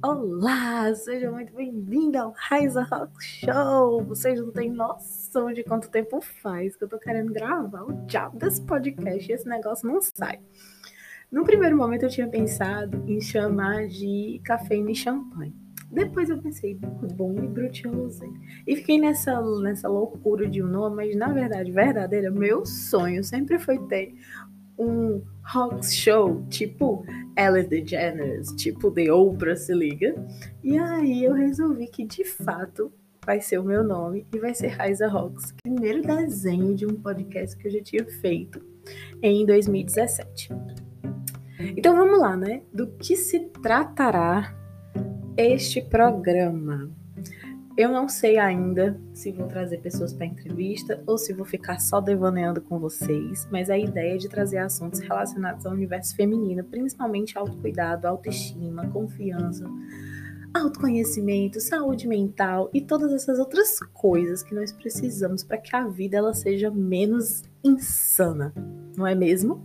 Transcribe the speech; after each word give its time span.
Olá, 0.00 0.94
seja 0.94 1.28
muito 1.28 1.52
bem-vindo 1.52 2.16
ao 2.18 2.32
Raiza 2.36 2.84
Rock 2.84 3.20
Show. 3.20 4.04
Vocês 4.04 4.40
não 4.40 4.52
têm 4.52 4.70
noção 4.70 5.52
de 5.52 5.64
quanto 5.64 5.90
tempo 5.90 6.20
faz 6.20 6.76
que 6.76 6.84
eu 6.84 6.88
tô 6.88 7.00
querendo 7.00 7.32
gravar 7.32 7.82
o 7.82 8.06
diabo 8.06 8.38
desse 8.38 8.62
podcast 8.62 9.28
e 9.28 9.34
esse 9.34 9.48
negócio 9.48 9.88
não 9.88 10.00
sai. 10.00 10.38
No 11.32 11.42
primeiro 11.42 11.76
momento 11.76 12.04
eu 12.04 12.08
tinha 12.08 12.28
pensado 12.28 13.02
em 13.08 13.20
chamar 13.20 13.88
de 13.88 14.40
cafeína 14.44 14.92
e 14.92 14.94
champanhe. 14.94 15.56
Depois 15.90 16.30
eu 16.30 16.40
pensei, 16.40 16.78
bom 17.16 17.34
e 17.42 17.48
Brut 17.48 17.88
Rosé. 17.88 18.28
E 18.68 18.76
fiquei 18.76 19.00
nessa, 19.00 19.42
nessa 19.60 19.88
loucura 19.88 20.48
de 20.48 20.62
um 20.62 20.68
nome, 20.68 20.94
mas 20.94 21.16
na 21.16 21.32
verdade, 21.32 21.72
verdadeira, 21.72 22.30
meu 22.30 22.64
sonho 22.64 23.24
sempre 23.24 23.58
foi 23.58 23.80
ter 23.88 24.14
um 24.78 25.20
rock 25.48 25.84
show, 25.86 26.44
tipo 26.50 27.04
Ellen 27.36 27.66
DeGeneres, 27.66 28.52
tipo 28.52 28.90
The 28.90 29.10
Oprah, 29.12 29.56
se 29.56 29.72
liga. 29.74 30.14
E 30.62 30.78
aí 30.78 31.24
eu 31.24 31.32
resolvi 31.32 31.88
que 31.88 32.04
de 32.04 32.24
fato 32.24 32.92
vai 33.24 33.40
ser 33.40 33.58
o 33.58 33.64
meu 33.64 33.82
nome 33.82 34.26
e 34.34 34.38
vai 34.38 34.54
ser 34.54 34.68
Raiza 34.68 35.08
Rocks, 35.08 35.54
primeiro 35.62 36.02
desenho 36.02 36.74
de 36.74 36.86
um 36.86 36.94
podcast 36.94 37.56
que 37.56 37.68
eu 37.68 37.72
já 37.72 37.82
tinha 37.82 38.04
feito 38.04 38.60
em 39.22 39.44
2017. 39.44 40.50
Então 41.76 41.96
vamos 41.96 42.18
lá, 42.18 42.36
né? 42.36 42.62
Do 42.72 42.86
que 42.86 43.16
se 43.16 43.40
tratará 43.62 44.54
este 45.36 45.80
programa? 45.80 46.90
Eu 47.78 47.92
não 47.92 48.08
sei 48.08 48.38
ainda 48.38 49.00
se 49.14 49.30
vou 49.30 49.46
trazer 49.46 49.78
pessoas 49.78 50.12
para 50.12 50.26
entrevista 50.26 51.00
ou 51.06 51.16
se 51.16 51.32
vou 51.32 51.46
ficar 51.46 51.78
só 51.78 52.00
devaneando 52.00 52.60
com 52.60 52.76
vocês, 52.76 53.46
mas 53.52 53.70
a 53.70 53.78
ideia 53.78 54.14
é 54.14 54.16
de 54.16 54.28
trazer 54.28 54.58
assuntos 54.58 54.98
relacionados 54.98 55.64
ao 55.64 55.74
universo 55.74 56.16
feminino, 56.16 56.64
principalmente 56.64 57.38
autocuidado, 57.38 58.08
autoestima, 58.08 58.88
confiança, 58.88 59.64
autoconhecimento, 60.52 61.60
saúde 61.60 62.08
mental 62.08 62.68
e 62.74 62.80
todas 62.80 63.12
essas 63.12 63.38
outras 63.38 63.78
coisas 63.78 64.42
que 64.42 64.56
nós 64.56 64.72
precisamos 64.72 65.44
para 65.44 65.58
que 65.58 65.76
a 65.76 65.86
vida 65.86 66.16
ela 66.16 66.34
seja 66.34 66.72
menos 66.72 67.44
insana, 67.62 68.52
não 68.96 69.06
é 69.06 69.14
mesmo? 69.14 69.62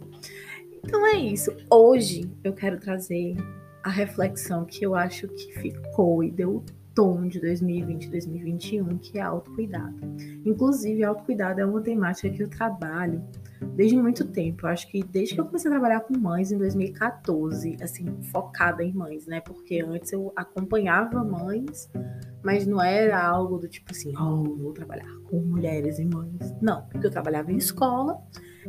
Então 0.83 1.03
é 1.07 1.17
isso. 1.17 1.49
Hoje 1.67 2.31
eu 2.43 2.53
quero 2.53 2.79
trazer 2.79 3.35
a 3.83 3.89
reflexão 3.89 4.65
que 4.65 4.85
eu 4.85 4.93
acho 4.93 5.27
que 5.29 5.51
ficou 5.53 6.23
e 6.23 6.29
deu 6.29 6.63
tom 6.93 7.27
de 7.27 7.39
2020 7.39 8.05
e 8.05 8.09
2021, 8.09 8.97
que 8.97 9.17
é 9.17 9.21
autocuidado. 9.21 9.95
Inclusive, 10.45 11.03
autocuidado 11.03 11.59
é 11.59 11.65
uma 11.65 11.81
temática 11.81 12.29
que 12.29 12.43
eu 12.43 12.49
trabalho 12.49 13.23
desde 13.75 13.97
muito 13.97 14.25
tempo. 14.25 14.65
Eu 14.65 14.69
acho 14.69 14.89
que 14.91 15.03
desde 15.03 15.35
que 15.35 15.41
eu 15.41 15.45
comecei 15.45 15.69
a 15.69 15.73
trabalhar 15.73 16.01
com 16.01 16.17
mães 16.17 16.51
em 16.51 16.57
2014, 16.57 17.77
assim, 17.81 18.05
focada 18.31 18.83
em 18.83 18.93
mães, 18.93 19.25
né? 19.25 19.41
Porque 19.41 19.81
antes 19.81 20.11
eu 20.11 20.31
acompanhava 20.35 21.23
mães, 21.23 21.89
mas 22.43 22.67
não 22.67 22.81
era 22.81 23.23
algo 23.23 23.57
do 23.57 23.67
tipo 23.67 23.91
assim, 23.91 24.13
oh, 24.17 24.43
vou 24.43 24.73
trabalhar 24.73 25.09
com 25.29 25.39
mulheres 25.39 25.97
e 25.99 26.05
mães. 26.05 26.53
Não, 26.61 26.83
porque 26.83 27.07
eu 27.07 27.11
trabalhava 27.11 27.51
em 27.51 27.57
escola 27.57 28.21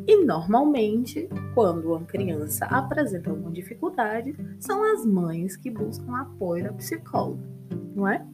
e 0.06 0.24
normalmente, 0.24 1.28
quando 1.54 1.88
uma 1.88 2.04
criança 2.04 2.66
apresenta 2.66 3.30
alguma 3.30 3.50
dificuldade, 3.50 4.34
são 4.58 4.82
as 4.92 5.04
mães 5.04 5.56
que 5.56 5.70
buscam 5.70 6.16
apoio 6.16 6.64
da 6.64 6.72
psicóloga 6.72 7.54
não 7.94 8.08
é? 8.08 8.26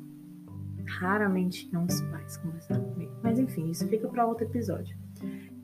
Raramente 0.86 1.68
não 1.72 1.84
os 1.84 2.00
pais 2.02 2.36
conversar 2.38 2.78
comigo. 2.78 3.12
Mas 3.22 3.38
enfim, 3.38 3.70
isso 3.70 3.86
fica 3.88 4.08
para 4.08 4.26
outro 4.26 4.44
episódio. 4.44 4.96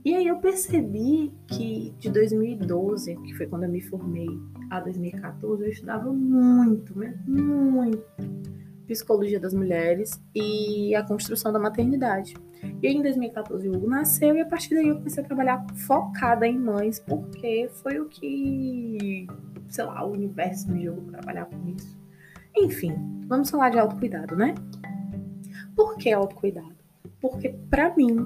E 0.05 0.15
aí 0.15 0.27
eu 0.29 0.39
percebi 0.39 1.33
que 1.49 1.93
de 1.99 2.11
2012, 2.11 3.17
que 3.17 3.35
foi 3.35 3.47
quando 3.47 3.65
eu 3.65 3.71
me 3.71 3.81
formei, 3.81 4.29
a 4.71 4.79
2014, 4.79 5.65
eu 5.65 5.69
estudava 5.69 6.13
muito, 6.13 6.95
muito 7.27 8.05
psicologia 8.87 9.41
das 9.41 9.53
mulheres 9.53 10.21
e 10.35 10.95
a 10.95 11.03
construção 11.03 11.53
da 11.53 11.59
maternidade. 11.59 12.35
E 12.83 12.87
aí, 12.87 12.95
em 12.95 13.03
2014 13.03 13.69
o 13.69 13.77
Hugo 13.77 13.89
nasceu 13.89 14.37
e 14.37 14.41
a 14.41 14.47
partir 14.47 14.75
daí 14.75 14.89
eu 14.89 14.97
comecei 14.97 15.23
a 15.23 15.27
trabalhar 15.27 15.67
focada 15.75 16.47
em 16.47 16.59
mães, 16.59 17.01
porque 17.01 17.69
foi 17.83 17.99
o 18.01 18.07
que, 18.07 19.27
sei 19.69 19.85
lá, 19.85 20.05
o 20.05 20.13
universo 20.13 20.71
me 20.71 20.85
jogou 20.85 21.05
trabalhar 21.05 21.47
com 21.47 21.69
isso. 21.69 21.99
Enfim, 22.59 22.95
vamos 23.29 23.51
falar 23.51 23.69
de 23.69 23.79
autocuidado, 23.79 24.35
né? 24.35 24.55
Por 25.75 25.99
que 25.99 26.11
autocuidado? 26.11 26.75
Porque, 27.21 27.51
para 27.69 27.95
mim, 27.95 28.17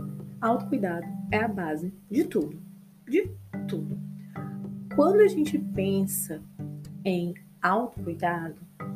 autocuidado 0.41 1.05
é 1.33 1.39
a 1.39 1.49
base 1.49 1.93
de 2.09 2.25
tudo. 2.25 2.63
De 3.09 3.29
tudo. 3.67 3.99
Quando 4.95 5.21
a 5.21 5.27
gente 5.27 5.59
pensa 5.59 6.41
em 7.05 7.35
autocuidado, 7.61 8.55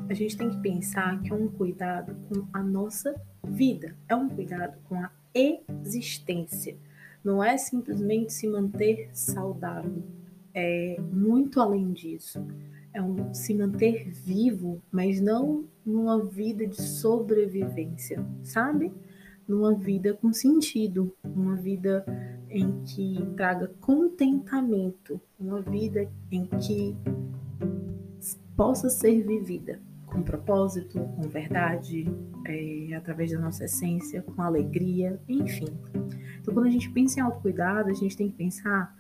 a 0.09 0.15
gente 0.15 0.37
tem 0.37 0.51
que 0.51 0.59
pensar 0.59 1.21
que 1.21 1.33
é 1.33 1.35
um 1.35 1.49
cuidado 1.49 2.15
com 2.29 2.47
a 2.53 2.63
nossa 2.63 3.21
vida, 3.43 3.97
é 4.09 4.15
um 4.15 4.29
cuidado 4.29 4.79
com 4.85 4.95
a 5.03 5.11
existência. 5.35 6.77
Não 7.25 7.43
é 7.43 7.57
simplesmente 7.57 8.33
se 8.33 8.47
manter 8.47 9.11
saudável, 9.13 10.05
é 10.55 10.97
muito 11.13 11.61
além 11.61 11.93
disso 11.93 12.47
é 12.95 13.03
um 13.03 13.35
se 13.35 13.53
manter 13.53 14.11
vivo, 14.13 14.81
mas 14.91 15.21
não 15.21 15.65
numa 15.85 16.25
vida 16.25 16.65
de 16.65 16.81
sobrevivência, 16.81 18.25
sabe? 18.43 18.93
Numa 19.47 19.75
vida 19.75 20.15
com 20.15 20.33
sentido, 20.33 21.15
uma 21.25 21.57
vida 21.57 22.07
em 22.49 22.83
que 22.85 23.19
traga 23.37 23.69
contentamento, 23.81 25.21
uma 25.39 25.61
vida 25.61 26.09
em 26.31 26.47
que 26.47 26.97
possa 28.57 28.89
ser 28.89 29.27
vivida 29.27 29.81
com 30.07 30.23
propósito, 30.23 31.01
com 31.17 31.23
verdade, 31.23 32.07
é, 32.47 32.95
através 32.95 33.33
da 33.33 33.41
nossa 33.41 33.65
essência, 33.65 34.23
com 34.23 34.41
alegria, 34.41 35.21
enfim. 35.29 35.67
Então, 36.41 36.55
quando 36.55 36.67
a 36.67 36.71
gente 36.71 36.89
pensa 36.91 37.19
em 37.19 37.23
autocuidado, 37.25 37.91
a 37.91 37.95
gente 37.95 38.17
tem 38.17 38.31
que 38.31 38.37
pensar 38.37 38.97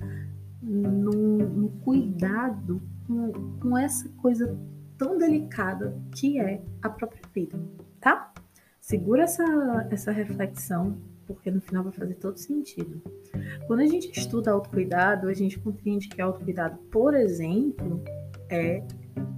no, 0.61 1.38
no 1.38 1.69
cuidado 1.84 2.82
com, 3.06 3.32
com 3.60 3.78
essa 3.78 4.09
coisa 4.20 4.59
tão 4.97 5.19
delicada 5.19 5.97
que 6.15 6.38
é 6.38 6.62
a 6.82 6.88
própria 6.88 7.22
vida, 7.34 7.59
tá? 8.00 8.32
Segura 8.81 9.22
essa, 9.22 9.44
essa 9.91 10.12
reflexão, 10.12 10.98
porque 11.26 11.50
no 11.50 11.60
final 11.60 11.84
vai 11.84 11.93
fazer 11.93 12.14
todo 12.14 12.37
sentido. 12.37 13.00
Quando 13.66 13.81
a 13.81 13.87
gente 13.87 14.10
estuda 14.10 14.50
autocuidado, 14.50 15.28
a 15.28 15.32
gente 15.32 15.59
compreende 15.59 16.09
que 16.09 16.20
autocuidado, 16.20 16.78
por 16.91 17.14
exemplo, 17.14 18.03
é 18.50 18.82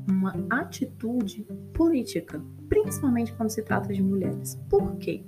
uma 0.09 0.35
atitude 0.51 1.47
política, 1.73 2.43
principalmente 2.69 3.33
quando 3.35 3.51
se 3.51 3.63
trata 3.63 3.93
de 3.93 4.03
mulheres. 4.03 4.57
Por 4.69 4.97
quê? 4.97 5.25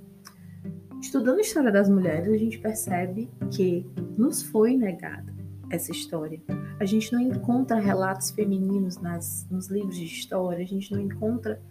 Estudando 1.01 1.37
a 1.37 1.41
história 1.41 1.71
das 1.71 1.89
mulheres, 1.89 2.27
a 2.27 2.37
gente 2.37 2.59
percebe 2.59 3.31
que 3.49 3.89
nos 4.17 4.43
foi 4.43 4.75
negada 4.75 5.38
essa 5.69 5.91
história. 5.91 6.41
A 6.79 6.85
gente 6.85 7.11
não 7.13 7.19
encontra 7.19 7.79
relatos 7.79 8.31
femininos 8.31 8.97
nas, 8.97 9.47
nos 9.49 9.67
livros 9.67 9.95
de 9.95 10.05
história, 10.05 10.63
a 10.63 10.67
gente 10.67 10.91
não 10.91 10.99
encontra 10.99 11.61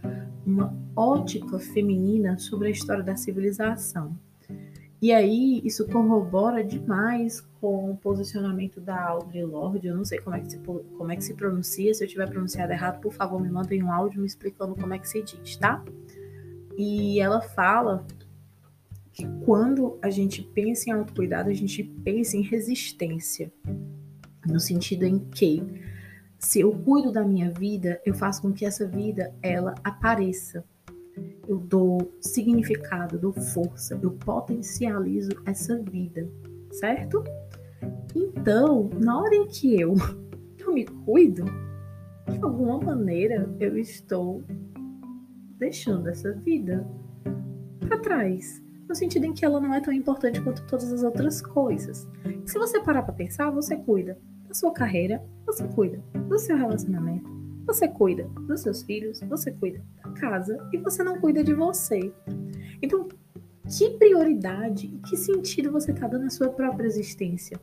uma 0.47 0.75
ótica 0.97 1.59
feminina 1.59 2.39
sobre 2.39 2.69
a 2.69 2.71
história 2.71 3.03
da 3.03 3.17
civilização. 3.17 4.17
E 5.01 5.13
aí, 5.13 5.61
isso 5.65 5.87
corrobora 5.87 6.65
demais 6.65 7.41
com 7.61 7.93
o 7.93 7.97
posicionamento 7.97 8.81
da 8.81 9.01
Audre 9.01 9.45
Lorde. 9.45 9.87
Eu 9.87 9.97
não 9.97 10.05
sei 10.05 10.19
como 10.19 10.35
é, 10.35 10.41
que 10.41 10.51
se, 10.51 10.59
como 10.59 11.13
é 11.13 11.15
que 11.15 11.23
se 11.23 11.35
pronuncia. 11.35 11.95
Se 11.95 12.03
eu 12.03 12.09
tiver 12.09 12.29
pronunciado 12.29 12.73
errado, 12.73 13.01
por 13.01 13.13
favor, 13.13 13.41
me 13.41 13.49
mandem 13.49 13.81
um 13.81 13.93
áudio 13.93 14.21
me 14.21 14.27
explicando 14.27 14.75
como 14.75 14.93
é 14.93 14.99
que 14.99 15.09
se 15.09 15.23
diz, 15.23 15.57
tá? 15.57 15.85
E 16.77 17.21
ela 17.21 17.41
fala 17.41 18.05
que 19.19 19.27
quando 19.45 19.99
a 20.01 20.11
gente 20.11 20.43
pensa 20.43 20.89
em 20.89 20.93
autocuidado, 20.93 21.51
a 21.51 21.53
gente 21.53 21.83
pensa 21.83 22.37
em 22.37 22.43
resistência 22.43 23.53
no 24.47 24.61
sentido 24.61 25.05
em 25.05 25.19
que 25.19 25.61
se 26.39 26.61
eu 26.61 26.71
cuido 26.71 27.11
da 27.11 27.25
minha 27.25 27.51
vida, 27.51 28.01
eu 28.07 28.15
faço 28.15 28.41
com 28.41 28.53
que 28.53 28.65
essa 28.65 28.87
vida 28.87 29.35
ela 29.43 29.75
apareça. 29.83 30.65
Eu 31.49 31.59
dou 31.59 32.17
significado, 32.21 33.19
dou 33.19 33.33
força, 33.33 33.99
eu 34.01 34.13
potencializo 34.13 35.33
essa 35.45 35.77
vida, 35.83 36.31
certo? 36.71 37.25
Então, 38.15 38.89
na 39.03 39.21
hora 39.21 39.35
em 39.35 39.49
que 39.49 39.81
eu, 39.81 39.97
eu 40.61 40.73
me 40.73 40.87
cuido, 40.87 41.45
de 42.31 42.39
alguma 42.41 42.79
maneira 42.79 43.53
eu 43.59 43.77
estou 43.77 44.45
deixando 45.59 46.09
essa 46.09 46.33
vida 46.35 46.87
para 47.81 47.99
trás 47.99 48.68
no 48.89 48.95
sentido 48.95 49.27
em 49.27 49.35
que 49.35 49.45
ela 49.45 49.61
não 49.61 49.75
é 49.75 49.81
tão 49.81 49.93
importante 49.93 50.41
quanto 50.41 50.67
todas 50.67 50.91
as 50.93 51.03
outras 51.03 51.43
coisas. 51.43 52.09
Se 52.47 52.59
você 52.59 52.81
parar 52.81 53.03
para 53.03 53.13
pensar, 53.13 53.51
você 53.51 53.77
cuida 53.77 54.19
da 54.47 54.55
sua 54.55 54.73
carreira, 54.73 55.23
você 55.45 55.69
cuida 55.69 56.03
do 56.27 56.39
seu 56.39 56.57
relacionamento, 56.57 57.29
você 57.67 57.87
cuida 57.87 58.25
dos 58.47 58.63
seus 58.63 58.83
filhos, 58.83 59.21
você 59.21 59.51
cuida 59.51 59.85
da 60.03 60.11
casa 60.13 60.59
e 60.73 60.79
você 60.79 61.03
não 61.03 61.21
cuida 61.21 61.45
de 61.45 61.53
você. 61.53 62.13
Então, 62.81 63.07
que 63.69 63.91
prioridade 63.99 64.87
e 64.87 64.99
que 65.01 65.17
sentido 65.17 65.71
você 65.71 65.93
está 65.93 66.09
dando 66.09 66.25
à 66.25 66.31
sua 66.31 66.49
própria 66.49 66.87
existência? 66.87 67.61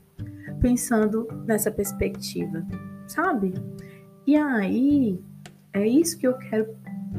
Pensando 0.61 1.27
nessa 1.47 1.71
perspectiva, 1.71 2.63
sabe? 3.07 3.53
E 4.27 4.35
aí, 4.35 5.19
é 5.73 5.87
isso 5.87 6.17
que 6.19 6.27
eu 6.27 6.37
quero 6.37 6.75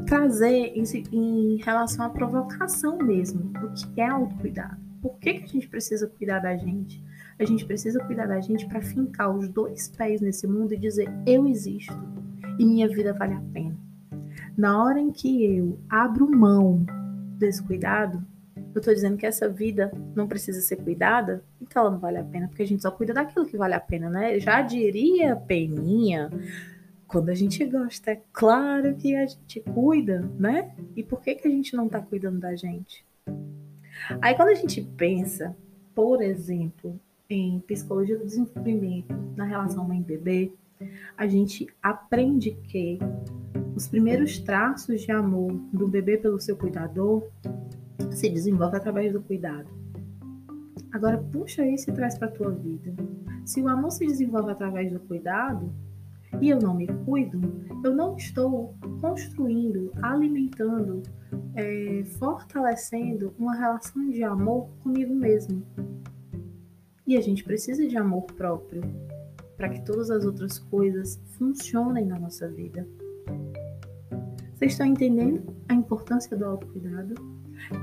trazer 0.07 0.73
em, 0.75 0.85
em, 1.13 1.57
relação 1.57 2.07
à 2.07 2.09
provocação 2.09 2.97
mesmo 2.99 3.41
do 3.41 3.73
que 3.73 4.01
é 4.01 4.09
autocuidado. 4.09 4.77
Por 5.03 5.19
que, 5.19 5.35
que 5.35 5.45
a 5.45 5.49
gente 5.49 5.69
precisa 5.69 6.07
cuidar 6.07 6.39
da 6.39 6.57
gente? 6.57 7.05
A 7.39 7.45
gente 7.45 7.67
precisa 7.67 8.03
cuidar 8.05 8.27
da 8.27 8.41
gente 8.41 8.67
para 8.67 8.81
fincar 8.81 9.37
os 9.37 9.49
dois 9.49 9.89
pés 9.89 10.21
nesse 10.21 10.47
mundo 10.47 10.73
e 10.73 10.79
dizer: 10.79 11.09
eu 11.27 11.47
existo 11.47 11.95
e 12.59 12.65
minha 12.65 12.89
vida 12.89 13.13
vale 13.13 13.35
a 13.35 13.43
pena. 13.53 13.77
Na 14.57 14.83
hora 14.83 14.99
em 14.99 15.11
que 15.11 15.45
eu 15.45 15.79
abro 15.89 16.31
mão 16.31 16.87
desse 17.39 17.63
cuidado, 17.63 18.25
eu 18.75 18.79
estou 18.79 18.95
dizendo 18.95 19.17
que 19.17 19.27
essa 19.27 19.49
vida 19.49 19.93
não 20.15 20.27
precisa 20.27 20.61
ser 20.61 20.77
cuidada, 20.77 21.43
então 21.61 21.83
ela 21.83 21.91
não 21.91 21.99
vale 21.99 22.19
a 22.19 22.25
pena, 22.25 22.49
porque 22.49 22.63
a 22.63 22.67
gente 22.67 22.83
só 22.83 22.91
cuida 22.91 23.13
daquilo 23.13 23.47
que 23.47 23.57
vale 23.57 23.75
a 23.75 23.81
pena, 23.81 24.09
né? 24.09 24.39
Já 24.39 24.63
diria 24.63 25.37
Peninha, 25.37 26.31
quando 27.07 27.29
a 27.29 27.35
gente 27.35 27.65
gosta, 27.65 28.11
é 28.13 28.23
claro 28.33 28.95
que 28.97 29.15
a 29.15 29.27
gente 29.27 29.61
cuida, 29.61 30.29
né? 30.39 30.75
E 30.97 31.03
por 31.03 31.21
que, 31.21 31.35
que 31.35 31.47
a 31.47 31.51
gente 31.51 31.77
não 31.77 31.87
está 31.87 32.01
cuidando 32.01 32.41
da 32.41 32.55
gente? 32.57 33.05
Aí 34.21 34.35
quando 34.35 34.49
a 34.49 34.55
gente 34.55 34.83
pensa, 34.97 35.57
por 35.95 36.21
exemplo, 36.21 36.99
em 37.31 37.61
psicologia 37.61 38.19
do 38.19 38.25
desenvolvimento 38.25 39.15
na 39.37 39.45
relação 39.45 39.87
mãe-bebê, 39.87 40.53
a 41.17 41.27
gente 41.27 41.67
aprende 41.83 42.53
que 42.65 42.99
os 43.75 43.87
primeiros 43.89 44.39
traços 44.39 45.03
de 45.03 45.13
amor 45.13 45.53
do 45.73 45.89
bebê 45.89 46.19
pelo 46.19 46.41
seu 46.41 46.57
cuidador 46.57 47.27
se 48.11 48.29
desenvolve 48.29 48.77
através 48.77 49.13
do 49.13 49.23
cuidado. 49.23 49.69
Agora 50.93 51.19
puxa 51.19 51.67
isso 51.67 51.91
e 51.91 51.95
traz 51.95 52.19
para 52.19 52.29
tua 52.29 52.51
vida. 52.51 52.95
Se 53.45 53.61
o 53.61 53.69
amor 53.69 53.91
se 53.91 54.07
desenvolve 54.07 54.51
através 54.51 54.93
do 54.93 55.01
cuidado 55.01 55.73
e 56.41 56.51
eu 56.51 56.59
não 56.59 56.75
me 56.75 56.87
cuido, 56.87 57.41
eu 57.85 57.95
não 57.95 58.17
estou 58.17 58.75
construindo, 59.01 59.93
alimentando, 60.03 61.03
é, 61.55 62.05
fortalecendo 62.19 63.35
uma 63.39 63.55
relação 63.55 64.11
de 64.11 64.23
amor 64.23 64.69
comigo 64.83 65.15
mesmo. 65.15 65.63
E 67.07 67.17
a 67.17 67.21
gente 67.21 67.45
precisa 67.45 67.87
de 67.87 67.97
amor 67.97 68.25
próprio 68.25 68.83
para 69.57 69.69
que 69.69 69.85
todas 69.85 70.11
as 70.11 70.25
outras 70.25 70.59
coisas 70.59 71.21
funcionem 71.39 72.05
na 72.05 72.19
nossa 72.19 72.49
vida. 72.49 72.87
Vocês 74.55 74.73
estão 74.73 74.87
entendendo 74.87 75.43
a 75.69 75.75
importância 75.75 76.37
do 76.37 76.45
autocuidado? 76.45 77.15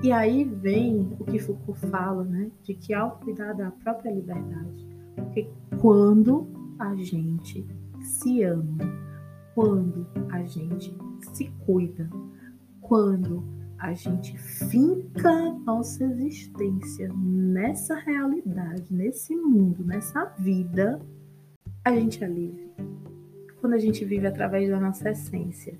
E 0.02 0.12
aí 0.12 0.44
vem 0.44 1.16
o 1.20 1.24
que 1.24 1.40
Foucault 1.40 1.80
fala, 1.88 2.24
né? 2.24 2.52
De 2.64 2.74
que 2.74 2.94
autocuidado 2.94 3.62
é 3.62 3.66
a 3.66 3.72
própria 3.72 4.12
liberdade. 4.12 4.88
Porque 5.16 5.50
quando 5.80 6.48
a 6.80 6.96
gente 6.96 7.66
se 8.04 8.44
ama, 8.44 8.78
quando 9.56 10.08
a 10.30 10.44
gente 10.44 10.96
se 11.34 11.50
cuida, 11.66 12.10
quando 12.82 13.44
a 13.80 13.94
gente 13.94 14.38
finca 14.38 15.54
nossa 15.66 16.04
existência 16.06 17.12
nessa 17.14 17.96
realidade, 17.96 18.94
nesse 18.94 19.36
mundo, 19.36 19.84
nessa 19.84 20.26
vida, 20.40 21.00
a 21.84 21.94
gente 21.94 22.24
é 22.24 22.28
livre. 22.28 22.72
Quando 23.60 23.74
a 23.74 23.80
gente 23.80 24.06
vive 24.06 24.28
através 24.28 24.70
da 24.70 24.80
nossa 24.80 25.10
essência. 25.10 25.78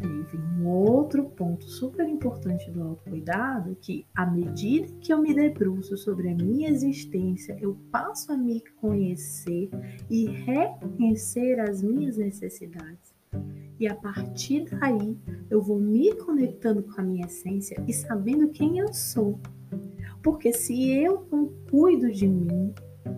E 0.00 0.06
vem 0.06 0.40
um 0.58 0.66
outro 0.66 1.24
ponto 1.24 1.64
super 1.64 2.08
importante 2.08 2.70
do 2.70 2.82
autocuidado, 2.82 3.76
que 3.80 4.04
à 4.14 4.26
medida 4.26 4.92
que 5.00 5.12
eu 5.12 5.22
me 5.22 5.32
debruço 5.32 5.96
sobre 5.96 6.28
a 6.28 6.34
minha 6.34 6.68
existência, 6.68 7.56
eu 7.60 7.76
passo 7.90 8.32
a 8.32 8.36
me 8.36 8.62
conhecer 8.80 9.70
e 10.10 10.26
reconhecer 10.26 11.60
as 11.60 11.82
minhas 11.82 12.16
necessidades. 12.16 13.14
E 13.78 13.88
a 13.88 13.94
partir 13.94 14.64
daí, 14.64 15.16
eu 15.50 15.60
vou 15.60 15.78
me 15.78 16.14
conectando 16.14 16.82
com 16.82 17.00
a 17.00 17.04
minha 17.04 17.26
essência 17.26 17.82
e 17.86 17.92
sabendo 17.92 18.48
quem 18.48 18.78
eu 18.78 18.92
sou. 18.92 19.38
Porque 20.22 20.52
se 20.52 20.90
eu 20.90 21.26
não 21.30 21.52
cuido 21.70 22.10
de 22.10 22.26
mim, 22.26 22.72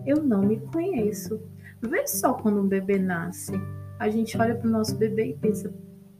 eu 0.05 0.23
não 0.23 0.41
me 0.41 0.59
conheço. 0.59 1.39
Vê 1.81 2.07
só 2.07 2.33
quando 2.33 2.59
um 2.59 2.67
bebê 2.67 2.97
nasce. 2.97 3.53
A 3.99 4.09
gente 4.09 4.37
olha 4.37 4.55
para 4.55 4.67
o 4.67 4.71
nosso 4.71 4.95
bebê 4.97 5.27
e 5.27 5.33
pensa, 5.33 5.73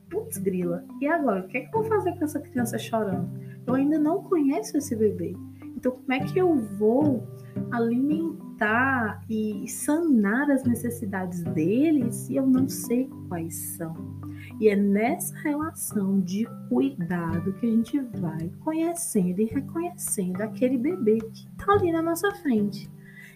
putz, 0.09 0.37
grila, 0.37 0.83
e 1.01 1.07
agora? 1.07 1.41
O 1.41 1.47
que, 1.47 1.57
é 1.57 1.61
que 1.61 1.67
eu 1.67 1.81
vou 1.81 1.83
fazer 1.83 2.17
com 2.17 2.25
essa 2.25 2.39
criança 2.39 2.77
chorando? 2.77 3.29
Eu 3.65 3.75
ainda 3.75 3.99
não 3.99 4.23
conheço 4.23 4.77
esse 4.77 4.95
bebê. 4.95 5.35
Então, 5.75 5.91
como 5.91 6.13
é 6.13 6.19
que 6.19 6.39
eu 6.39 6.55
vou 6.55 7.27
alimentar 7.71 9.23
e 9.29 9.67
sanar 9.67 10.49
as 10.49 10.63
necessidades 10.63 11.43
dele 11.43 12.11
se 12.11 12.35
eu 12.35 12.45
não 12.45 12.67
sei 12.67 13.09
quais 13.27 13.55
são? 13.55 13.95
E 14.59 14.69
é 14.69 14.75
nessa 14.75 15.37
relação 15.39 16.19
de 16.19 16.47
cuidado 16.67 17.53
que 17.53 17.67
a 17.67 17.69
gente 17.69 17.99
vai 17.99 18.51
conhecendo 18.61 19.41
e 19.41 19.45
reconhecendo 19.45 20.41
aquele 20.41 20.77
bebê 20.77 21.19
que 21.19 21.47
está 21.47 21.73
ali 21.73 21.91
na 21.91 22.01
nossa 22.01 22.31
frente. 22.35 22.89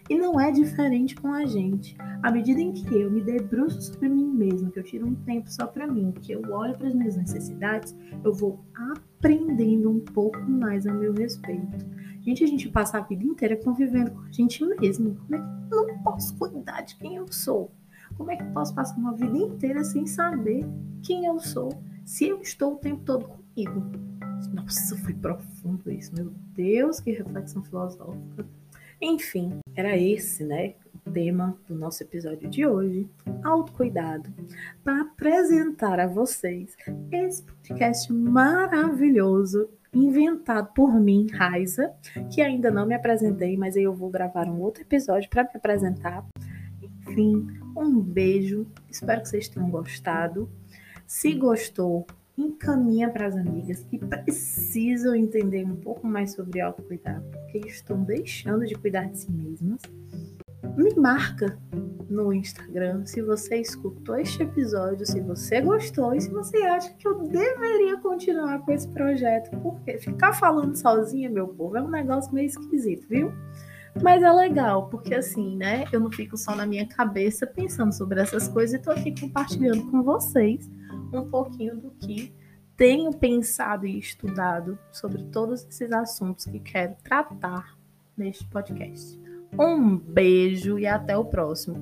E 0.08 0.16
não 0.16 0.38
é 0.38 0.50
diferente 0.50 1.14
com 1.14 1.32
a 1.32 1.46
gente. 1.46 1.96
À 2.22 2.30
medida 2.30 2.60
em 2.60 2.72
que 2.72 2.94
eu 2.94 3.10
me 3.10 3.20
debruço 3.20 3.80
sobre 3.80 4.08
mim 4.08 4.26
mesmo, 4.26 4.70
que 4.70 4.78
eu 4.78 4.82
tiro 4.82 5.06
um 5.06 5.14
tempo 5.14 5.50
só 5.50 5.66
para 5.66 5.86
mim, 5.86 6.12
que 6.12 6.32
eu 6.32 6.42
olho 6.50 6.76
para 6.76 6.88
as 6.88 6.94
minhas 6.94 7.16
necessidades, 7.16 7.96
eu 8.24 8.32
vou 8.32 8.60
aprendendo 8.74 9.90
um 9.90 10.00
pouco 10.00 10.40
mais 10.40 10.86
a 10.86 10.92
meu 10.92 11.12
respeito. 11.12 11.86
Gente, 12.20 12.44
a 12.44 12.46
gente 12.46 12.68
passa 12.68 12.98
a 12.98 13.00
vida 13.00 13.24
inteira 13.24 13.56
convivendo 13.56 14.12
com 14.12 14.20
a 14.20 14.30
gente 14.30 14.64
mesmo. 14.64 15.16
Como 15.16 15.34
é 15.34 15.38
que 15.38 15.74
eu 15.74 15.86
não 15.86 15.98
posso 16.02 16.36
cuidar 16.36 16.82
de 16.82 16.96
quem 16.96 17.16
eu 17.16 17.26
sou? 17.32 17.70
Como 18.16 18.30
é 18.30 18.36
que 18.36 18.42
eu 18.42 18.52
posso 18.52 18.74
passar 18.74 18.96
uma 18.96 19.14
vida 19.14 19.36
inteira 19.36 19.82
sem 19.82 20.06
saber 20.06 20.64
quem 21.02 21.24
eu 21.24 21.40
sou, 21.40 21.70
se 22.04 22.28
eu 22.28 22.40
estou 22.40 22.74
o 22.74 22.76
tempo 22.76 23.02
todo 23.04 23.26
comigo? 23.26 23.82
Nossa, 24.52 24.96
foi 24.98 25.14
profundo 25.14 25.90
isso, 25.90 26.14
meu 26.14 26.32
Deus, 26.54 27.00
que 27.00 27.10
reflexão 27.10 27.62
filosófica. 27.62 28.46
Enfim, 29.00 29.58
era 29.74 29.96
esse, 29.96 30.44
né, 30.44 30.74
o 31.06 31.10
tema 31.10 31.56
do 31.66 31.74
nosso 31.74 32.02
episódio 32.02 32.48
de 32.48 32.66
hoje, 32.66 33.08
autocuidado, 33.42 34.32
para 34.84 35.02
apresentar 35.02 35.98
a 35.98 36.06
vocês 36.06 36.76
esse 37.10 37.42
podcast 37.42 38.12
maravilhoso 38.12 39.68
inventado 39.94 40.72
por 40.74 40.98
mim, 40.98 41.26
Raiza, 41.30 41.92
que 42.30 42.40
ainda 42.40 42.70
não 42.70 42.86
me 42.86 42.94
apresentei, 42.94 43.56
mas 43.56 43.76
aí 43.76 43.82
eu 43.82 43.94
vou 43.94 44.10
gravar 44.10 44.46
um 44.46 44.60
outro 44.60 44.82
episódio 44.82 45.28
para 45.28 45.44
me 45.44 45.50
apresentar. 45.54 46.24
Enfim, 46.82 47.46
um 47.76 48.00
beijo, 48.00 48.66
espero 48.88 49.22
que 49.22 49.28
vocês 49.28 49.48
tenham 49.48 49.68
gostado. 49.70 50.48
Se 51.06 51.34
gostou, 51.34 52.06
encaminha 52.36 53.10
para 53.10 53.26
as 53.26 53.36
amigas 53.36 53.84
que 53.84 53.98
precisam 53.98 55.14
entender 55.14 55.64
um 55.64 55.76
pouco 55.76 56.06
mais 56.06 56.32
sobre 56.32 56.60
autocuidado, 56.60 57.24
porque 57.30 57.58
estão 57.68 58.02
deixando 58.02 58.66
de 58.66 58.74
cuidar 58.74 59.04
de 59.10 59.18
si 59.18 59.30
mesmas. 59.30 59.80
Me 60.76 60.94
marca 60.94 61.58
no 62.08 62.32
Instagram 62.32 63.04
se 63.04 63.20
você 63.20 63.56
escutou 63.56 64.16
este 64.16 64.42
episódio, 64.42 65.04
se 65.04 65.20
você 65.20 65.60
gostou 65.60 66.14
e 66.14 66.20
se 66.20 66.30
você 66.30 66.58
acha 66.58 66.92
que 66.94 67.06
eu 67.06 67.18
deveria 67.22 67.96
continuar 67.98 68.60
com 68.60 68.72
esse 68.72 68.88
projeto, 68.88 69.50
porque 69.58 69.98
ficar 69.98 70.32
falando 70.32 70.74
sozinha, 70.76 71.28
meu 71.28 71.48
povo, 71.48 71.76
é 71.76 71.82
um 71.82 71.90
negócio 71.90 72.32
meio 72.32 72.46
esquisito, 72.46 73.06
viu? 73.08 73.32
Mas 74.00 74.22
é 74.22 74.32
legal, 74.32 74.88
porque 74.88 75.14
assim, 75.14 75.56
né? 75.56 75.84
Eu 75.92 76.00
não 76.00 76.10
fico 76.10 76.36
só 76.36 76.56
na 76.56 76.64
minha 76.64 76.86
cabeça 76.86 77.46
pensando 77.46 77.92
sobre 77.92 78.20
essas 78.20 78.48
coisas 78.48 78.80
e 78.80 78.82
tô 78.82 78.90
aqui 78.90 79.14
compartilhando 79.20 79.90
com 79.90 80.02
vocês 80.02 80.70
um 81.12 81.28
pouquinho 81.28 81.76
do 81.76 81.90
que 81.90 82.34
tenho 82.76 83.12
pensado 83.12 83.86
e 83.86 83.98
estudado 83.98 84.78
sobre 84.90 85.22
todos 85.24 85.64
esses 85.64 85.92
assuntos 85.92 86.46
que 86.46 86.58
quero 86.58 86.96
tratar 87.02 87.78
neste 88.16 88.46
podcast. 88.46 89.20
Um 89.58 89.98
beijo 89.98 90.78
e 90.78 90.86
até 90.86 91.16
o 91.16 91.24
próximo. 91.24 91.76